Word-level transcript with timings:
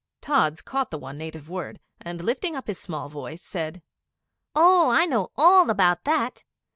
Tods 0.19 0.63
caught 0.63 0.89
the 0.89 0.97
one 0.97 1.15
native 1.19 1.47
word, 1.47 1.79
and 2.01 2.23
lifting 2.23 2.55
up 2.55 2.65
his 2.65 2.79
small 2.79 3.07
voice 3.07 3.43
said 3.43 3.83
'Oh, 4.55 4.89
I 4.89 5.05
know 5.05 5.29
all 5.35 5.69
about 5.69 6.05
that! 6.05 6.43